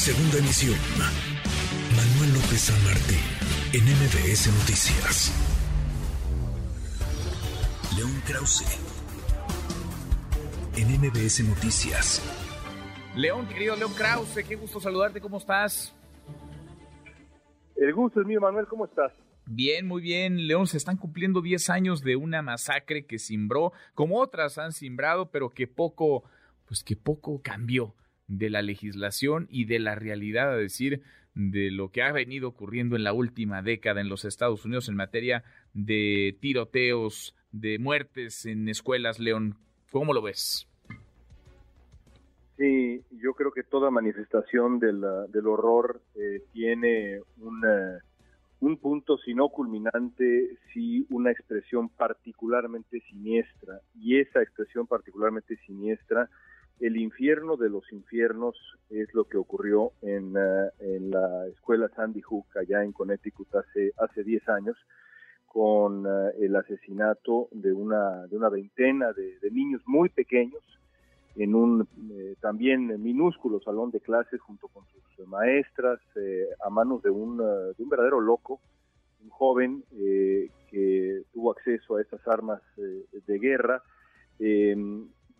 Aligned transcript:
Segunda 0.00 0.38
emisión. 0.38 0.78
Manuel 1.94 2.32
López 2.32 2.58
San 2.58 2.84
Martín, 2.84 3.20
en 3.74 3.84
MBS 3.84 4.48
Noticias. 4.48 5.30
León 7.98 8.22
Krause, 8.26 8.80
en 10.74 10.88
MBS 10.98 11.44
Noticias. 11.44 12.22
León, 13.14 13.46
querido 13.46 13.76
León 13.76 13.92
Krause, 13.92 14.42
qué 14.48 14.56
gusto 14.56 14.80
saludarte, 14.80 15.20
¿cómo 15.20 15.36
estás? 15.36 15.94
El 17.76 17.92
gusto 17.92 18.22
es 18.22 18.26
mío, 18.26 18.40
Manuel, 18.40 18.66
¿cómo 18.68 18.86
estás? 18.86 19.12
Bien, 19.44 19.86
muy 19.86 20.00
bien. 20.00 20.46
León, 20.46 20.66
se 20.66 20.78
están 20.78 20.96
cumpliendo 20.96 21.42
10 21.42 21.68
años 21.68 22.00
de 22.00 22.16
una 22.16 22.40
masacre 22.40 23.04
que 23.04 23.18
simbró, 23.18 23.74
como 23.92 24.18
otras 24.18 24.56
han 24.56 24.72
simbrado, 24.72 25.30
pero 25.30 25.50
que 25.50 25.66
poco, 25.66 26.24
pues 26.64 26.82
que 26.82 26.96
poco 26.96 27.42
cambió 27.42 27.94
de 28.30 28.48
la 28.48 28.62
legislación 28.62 29.48
y 29.50 29.64
de 29.64 29.80
la 29.80 29.96
realidad, 29.96 30.52
a 30.52 30.56
decir, 30.56 31.02
de 31.34 31.70
lo 31.70 31.90
que 31.90 32.02
ha 32.02 32.12
venido 32.12 32.48
ocurriendo 32.48 32.94
en 32.94 33.02
la 33.02 33.12
última 33.12 33.60
década 33.60 34.00
en 34.00 34.08
los 34.08 34.24
Estados 34.24 34.64
Unidos 34.64 34.88
en 34.88 34.94
materia 34.94 35.42
de 35.74 36.36
tiroteos, 36.40 37.34
de 37.50 37.78
muertes 37.80 38.46
en 38.46 38.68
escuelas, 38.68 39.18
León. 39.18 39.56
¿Cómo 39.90 40.14
lo 40.14 40.22
ves? 40.22 40.68
Sí, 42.56 43.02
yo 43.10 43.32
creo 43.34 43.50
que 43.50 43.64
toda 43.64 43.90
manifestación 43.90 44.78
del, 44.78 45.02
del 45.28 45.46
horror 45.46 46.00
eh, 46.14 46.42
tiene 46.52 47.20
una, 47.38 47.98
un 48.60 48.76
punto, 48.76 49.18
si 49.18 49.34
no 49.34 49.48
culminante, 49.48 50.56
sí 50.72 51.04
una 51.10 51.32
expresión 51.32 51.88
particularmente 51.88 53.00
siniestra. 53.10 53.80
Y 53.94 54.20
esa 54.20 54.40
expresión 54.40 54.86
particularmente 54.86 55.56
siniestra 55.66 56.28
el 56.80 56.96
infierno 56.96 57.56
de 57.56 57.68
los 57.68 57.90
infiernos 57.92 58.56
es 58.88 59.12
lo 59.14 59.24
que 59.24 59.36
ocurrió 59.36 59.92
en, 60.02 60.34
eh, 60.36 60.70
en 60.80 61.10
la 61.10 61.46
escuela 61.48 61.88
Sandy 61.94 62.22
Hook 62.22 62.46
allá 62.56 62.82
en 62.82 62.92
Connecticut 62.92 63.54
hace 63.54 63.92
hace 63.98 64.24
10 64.24 64.48
años 64.48 64.76
con 65.46 66.06
eh, 66.06 66.32
el 66.40 66.56
asesinato 66.56 67.48
de 67.52 67.72
una 67.72 68.26
de 68.26 68.36
una 68.36 68.48
veintena 68.48 69.12
de, 69.12 69.38
niños 69.50 69.82
muy 69.86 70.08
pequeños 70.08 70.62
en 71.36 71.54
un 71.54 71.86
eh, 72.12 72.34
también 72.40 73.00
minúsculo 73.02 73.60
salón 73.60 73.90
de 73.90 74.00
clases 74.00 74.40
junto 74.40 74.68
con 74.68 74.84
sus 74.86 75.28
maestras 75.28 76.00
a 76.64 76.70
manos 76.70 77.02
de 77.02 77.10
un, 77.10 77.36
de 77.36 77.82
un 77.82 77.88
verdadero 77.90 78.20
loco 78.20 78.58
un 79.22 79.28
joven 79.28 79.84
que 79.90 81.22
tuvo 81.30 81.52
acceso 81.52 81.96
a 81.96 82.00
esas 82.00 82.26
armas 82.26 82.62
de 82.76 83.38
guerra 83.38 83.82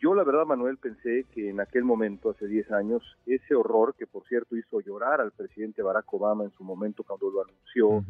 yo 0.00 0.14
la 0.14 0.24
verdad, 0.24 0.46
Manuel, 0.46 0.78
pensé 0.78 1.26
que 1.32 1.50
en 1.50 1.60
aquel 1.60 1.84
momento, 1.84 2.30
hace 2.30 2.46
10 2.46 2.72
años, 2.72 3.02
ese 3.26 3.54
horror, 3.54 3.94
que 3.94 4.06
por 4.06 4.26
cierto 4.26 4.56
hizo 4.56 4.80
llorar 4.80 5.20
al 5.20 5.30
presidente 5.30 5.82
Barack 5.82 6.12
Obama 6.14 6.44
en 6.44 6.50
su 6.52 6.64
momento 6.64 7.04
cuando 7.04 7.30
lo 7.30 7.42
anunció 7.42 8.04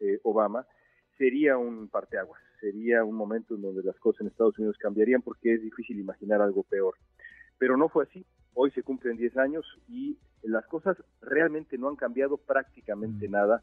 eh, 0.00 0.20
Obama, 0.22 0.66
sería 1.16 1.56
un 1.56 1.88
parteaguas, 1.88 2.40
sería 2.60 3.04
un 3.04 3.16
momento 3.16 3.54
en 3.54 3.62
donde 3.62 3.82
las 3.82 3.98
cosas 3.98 4.20
en 4.20 4.26
Estados 4.26 4.58
Unidos 4.58 4.76
cambiarían 4.78 5.22
porque 5.22 5.54
es 5.54 5.62
difícil 5.62 5.98
imaginar 5.98 6.42
algo 6.42 6.62
peor. 6.62 6.94
Pero 7.58 7.76
no 7.76 7.88
fue 7.88 8.04
así. 8.04 8.24
Hoy 8.52 8.70
se 8.72 8.82
cumplen 8.82 9.16
10 9.16 9.36
años 9.38 9.64
y 9.88 10.18
las 10.42 10.66
cosas 10.66 10.96
realmente 11.22 11.78
no 11.78 11.88
han 11.88 11.96
cambiado 11.96 12.36
prácticamente 12.36 13.28
nada. 13.28 13.62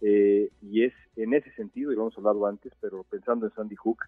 Eh, 0.00 0.50
y 0.62 0.84
es 0.84 0.92
en 1.16 1.34
ese 1.34 1.50
sentido, 1.52 1.90
y 1.90 1.96
lo 1.96 2.02
hemos 2.02 2.18
hablado 2.18 2.46
antes, 2.46 2.72
pero 2.80 3.02
pensando 3.04 3.46
en 3.46 3.52
Sandy 3.54 3.76
Hook, 3.76 4.04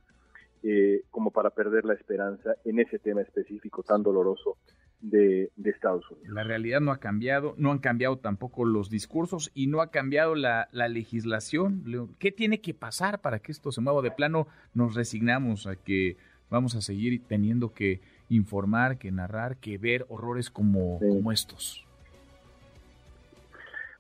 eh, 0.62 1.02
como 1.10 1.30
para 1.30 1.50
perder 1.50 1.84
la 1.84 1.94
esperanza 1.94 2.54
en 2.64 2.80
ese 2.80 2.98
tema 2.98 3.22
específico 3.22 3.82
tan 3.82 4.02
doloroso 4.02 4.56
de, 5.00 5.50
Estados 5.64 6.10
Unidos. 6.10 6.28
La 6.34 6.42
realidad 6.42 6.80
no 6.80 6.90
ha 6.90 6.98
cambiado, 6.98 7.54
no 7.58 7.70
han 7.70 7.78
cambiado 7.78 8.18
tampoco 8.18 8.64
los 8.64 8.90
discursos 8.90 9.50
y 9.54 9.66
no 9.66 9.80
ha 9.80 9.90
cambiado 9.90 10.34
la, 10.34 10.68
legislación. 10.72 11.84
¿Qué 12.18 12.32
tiene 12.32 12.60
que 12.60 12.74
pasar 12.74 13.20
para 13.20 13.38
que 13.38 13.52
esto 13.52 13.70
se 13.70 13.80
mueva 13.80 14.02
de 14.02 14.10
plano? 14.10 14.48
Nos 14.74 14.94
resignamos 14.94 15.66
a 15.66 15.76
que 15.76 16.16
vamos 16.50 16.74
a 16.74 16.80
seguir 16.80 17.22
teniendo 17.26 17.72
que 17.72 18.00
informar, 18.28 18.98
que 18.98 19.12
narrar, 19.12 19.58
que 19.58 19.78
ver 19.78 20.06
horrores 20.08 20.50
como, 20.50 20.98
como 20.98 21.30
estos. 21.32 21.86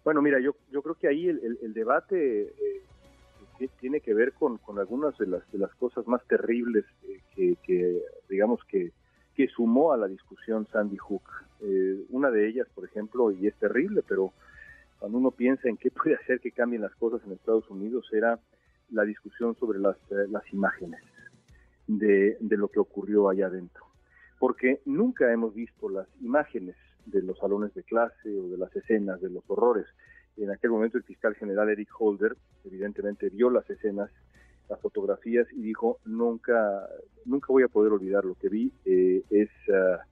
Bueno, 0.04 0.22
mira, 0.22 0.40
yo, 0.40 0.56
yo 0.72 0.82
creo 0.82 0.94
que 0.94 1.06
ahí 1.06 1.28
el, 1.28 1.74
debate 1.74 2.44
eh, 2.44 2.82
tiene 3.80 4.00
que 4.00 4.14
ver 4.14 4.32
con, 4.34 4.60
algunas 4.78 5.16
de 5.18 5.26
las, 5.26 5.50
de 5.50 5.58
las 5.58 5.74
cosas 5.74 6.06
más 6.06 6.24
terribles 6.26 6.84
que, 7.34 8.02
digamos, 8.28 8.62
que, 8.64 8.92
que 9.34 9.48
sumó 9.48 9.92
a 9.92 9.96
la 9.96 10.06
discusión 10.06 10.66
Sandy 10.72 10.96
Hook. 10.96 11.22
Eh, 11.60 12.04
una 12.10 12.30
de 12.30 12.48
ellas, 12.48 12.68
por 12.74 12.84
ejemplo, 12.84 13.30
y 13.32 13.46
es 13.46 13.54
terrible, 13.56 14.02
pero 14.06 14.32
cuando 14.98 15.18
uno 15.18 15.30
piensa 15.30 15.68
en 15.68 15.76
qué 15.76 15.90
puede 16.02 16.16
hacer 16.16 16.40
que 16.40 16.52
cambien 16.52 16.82
las 16.82 16.94
cosas 16.96 17.20
en 17.26 17.32
Estados 17.32 17.68
Unidos, 17.70 18.08
era 18.12 18.38
la 18.90 19.04
discusión 19.04 19.56
sobre 19.56 19.78
las, 19.78 19.96
eh, 20.10 20.26
las 20.30 20.42
imágenes 20.52 21.00
de, 21.86 22.36
de 22.40 22.56
lo 22.56 22.68
que 22.68 22.80
ocurrió 22.80 23.28
allá 23.28 23.46
adentro. 23.46 23.84
Porque 24.38 24.80
nunca 24.84 25.32
hemos 25.32 25.54
visto 25.54 25.88
las 25.88 26.06
imágenes 26.20 26.76
de 27.06 27.22
los 27.22 27.38
salones 27.38 27.74
de 27.74 27.82
clase 27.82 28.36
o 28.38 28.48
de 28.48 28.58
las 28.58 28.74
escenas 28.76 29.20
de 29.20 29.30
los 29.30 29.42
horrores 29.48 29.86
en 30.42 30.50
aquel 30.50 30.70
momento 30.70 30.98
el 30.98 31.04
fiscal 31.04 31.34
general 31.34 31.68
Eric 31.68 31.88
Holder 31.98 32.36
evidentemente 32.64 33.28
vio 33.30 33.50
las 33.50 33.68
escenas, 33.68 34.10
las 34.68 34.80
fotografías 34.80 35.46
y 35.52 35.62
dijo, 35.62 35.98
nunca, 36.04 36.88
nunca 37.24 37.46
voy 37.48 37.62
a 37.62 37.68
poder 37.68 37.92
olvidar 37.92 38.24
lo 38.24 38.34
que 38.34 38.48
vi, 38.48 38.72
eh, 38.84 39.22
es, 39.30 39.50
ah, 39.72 40.04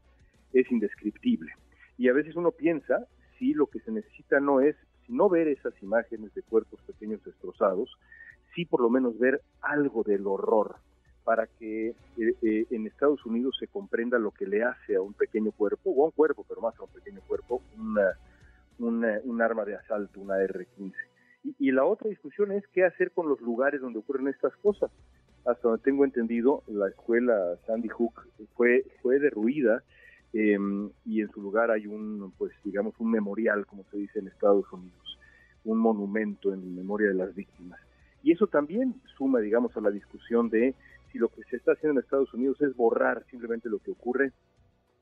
es 0.52 0.70
indescriptible. 0.70 1.52
Y 1.98 2.08
a 2.08 2.12
veces 2.12 2.36
uno 2.36 2.50
piensa 2.50 3.06
si 3.38 3.54
lo 3.54 3.66
que 3.66 3.80
se 3.80 3.90
necesita 3.90 4.40
no 4.40 4.60
es, 4.60 4.76
si 5.06 5.12
no 5.12 5.28
ver 5.28 5.48
esas 5.48 5.74
imágenes 5.82 6.34
de 6.34 6.42
cuerpos 6.42 6.80
pequeños 6.86 7.22
destrozados, 7.24 7.96
sí 8.54 8.64
por 8.64 8.80
lo 8.80 8.90
menos 8.90 9.18
ver 9.18 9.42
algo 9.60 10.02
del 10.02 10.26
horror 10.26 10.76
para 11.26 11.46
que 11.46 11.88
eh, 11.88 11.94
eh, 12.42 12.66
en 12.70 12.86
Estados 12.86 13.26
Unidos 13.26 13.56
se 13.58 13.66
comprenda 13.66 14.16
lo 14.18 14.30
que 14.30 14.46
le 14.46 14.62
hace 14.62 14.94
a 14.94 15.02
un 15.02 15.12
pequeño 15.12 15.50
cuerpo, 15.50 15.90
o 15.90 16.04
a 16.04 16.06
un 16.06 16.12
cuerpo, 16.12 16.46
pero 16.48 16.60
más 16.60 16.78
a 16.78 16.84
un 16.84 16.90
pequeño 16.90 17.20
cuerpo, 17.26 17.62
una, 17.76 18.12
un 18.78 19.42
arma 19.42 19.64
de 19.64 19.76
asalto, 19.76 20.20
una 20.20 20.38
R-15. 20.42 20.94
Y, 21.58 21.70
la 21.70 21.84
otra 21.84 22.08
discusión 22.10 22.50
es 22.52 22.66
qué 22.68 22.84
hacer 22.84 23.12
con 23.12 23.28
los 23.28 23.40
lugares 23.40 23.80
donde 23.80 24.00
ocurren 24.00 24.28
estas 24.28 24.56
cosas. 24.56 24.90
Hasta 25.44 25.68
donde 25.68 25.82
tengo 25.82 26.04
entendido, 26.04 26.62
la 26.66 26.88
escuela 26.88 27.56
Sandy 27.66 27.88
Hook 27.88 28.26
fue, 28.54 28.84
fue 29.00 29.20
derruida 29.20 29.84
em, 30.32 30.90
y 31.04 31.20
en 31.20 31.30
su 31.30 31.40
lugar 31.40 31.70
hay 31.70 31.86
un, 31.86 32.32
pues 32.36 32.52
digamos, 32.64 32.94
un 32.98 33.12
memorial, 33.12 33.64
como 33.64 33.84
se 33.90 33.98
dice 33.98 34.18
en 34.18 34.26
Estados 34.26 34.70
Unidos, 34.72 35.18
un 35.64 35.78
monumento 35.78 36.52
en 36.52 36.74
memoria 36.74 37.08
de 37.08 37.14
las 37.14 37.32
víctimas. 37.32 37.80
Y 38.24 38.32
eso 38.32 38.48
también 38.48 39.00
suma, 39.16 39.38
digamos, 39.38 39.76
a 39.76 39.80
la 39.80 39.90
discusión 39.90 40.50
de 40.50 40.74
si 41.12 41.18
lo 41.18 41.28
que 41.28 41.44
se 41.44 41.56
está 41.56 41.72
haciendo 41.72 42.00
en 42.00 42.04
Estados 42.04 42.34
Unidos 42.34 42.60
es 42.60 42.74
borrar 42.74 43.24
simplemente 43.30 43.68
lo 43.68 43.78
que 43.78 43.92
ocurre 43.92 44.32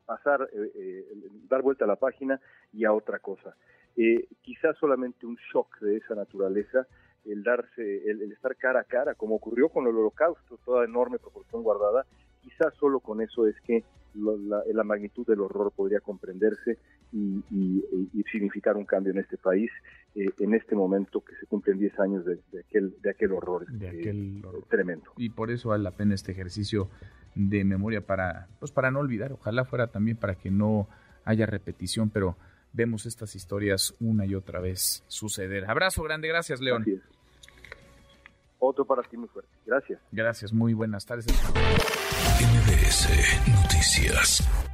pasar, 0.05 0.49
eh, 0.53 0.73
eh, 0.75 1.05
dar 1.49 1.63
vuelta 1.63 1.85
a 1.85 1.89
la 1.89 1.97
página 1.97 2.41
y 2.73 2.85
a 2.85 2.93
otra 2.93 3.19
cosa. 3.19 3.57
Eh, 3.97 4.27
quizás 4.43 4.77
solamente 4.79 5.27
un 5.27 5.37
shock 5.53 5.81
de 5.81 5.97
esa 5.97 6.15
naturaleza, 6.15 6.87
el 7.25 7.43
darse, 7.43 8.11
el, 8.11 8.21
estar 8.33 8.57
cara 8.57 8.81
a 8.81 8.85
cara, 8.85 9.15
como 9.15 9.37
ocurrió 9.37 9.69
con 9.69 9.87
el 9.87 9.97
holocausto, 9.97 10.59
toda 10.65 10.85
enorme 10.85 11.19
proporción 11.19 11.63
guardada, 11.63 12.05
quizás 12.43 12.75
solo 12.75 13.01
con 13.01 13.23
eso 13.23 13.47
es 13.47 13.59
que 13.63 13.83
la, 14.15 14.85
magnitud 14.85 15.27
del 15.27 15.41
horror 15.41 15.73
podría 15.73 16.01
comprenderse 16.01 16.79
y, 17.13 17.83
significar 18.31 18.77
un 18.77 18.85
cambio 18.85 19.13
en 19.13 19.19
este 19.19 19.39
país 19.39 19.71
en 20.15 20.55
este 20.55 20.75
momento 20.75 21.21
que 21.21 21.35
se 21.37 21.47
cumplen 21.47 21.79
10 21.79 22.01
años 22.01 22.25
de, 22.25 22.41
aquel, 22.59 22.95
de 23.01 23.11
aquel 23.11 23.33
horror, 23.33 23.67
de 23.67 23.89
aquel 23.89 24.45
tremendo. 24.69 25.13
Y 25.17 25.31
por 25.31 25.51
eso 25.51 25.71
vale 25.71 25.85
la 25.85 25.93
pena 25.93 26.15
este 26.15 26.33
ejercicio 26.33 26.89
de 27.35 27.65
memoria 27.65 28.01
para, 28.01 28.49
pues 28.59 28.73
para 28.73 28.91
no 28.91 29.01
olvidar. 29.01 29.33
Ojalá 29.33 29.65
fuera 29.65 29.87
también 29.89 30.17
para 30.17 30.35
que 30.35 30.51
no 30.51 30.89
haya 31.25 31.47
repetición, 31.47 32.11
pero 32.11 32.37
vemos 32.73 33.07
estas 33.07 33.35
historias 33.35 33.95
una 34.01 34.27
y 34.27 34.35
otra 34.35 34.61
vez 34.61 35.05
suceder. 35.09 35.69
Abrazo 35.71 36.03
grande, 36.03 36.29
gracias, 36.29 36.61
León. 36.61 36.85
Otro 38.59 38.85
para 38.85 39.03
ti 39.03 39.17
muy 39.17 39.29
fuerte. 39.29 39.51
Gracias. 39.67 40.01
Gracias, 40.13 40.53
muy 40.53 40.75
buenas 40.75 41.05
tardes. 41.05 41.27
NBS 42.41 43.09
Noticias. 43.49 44.74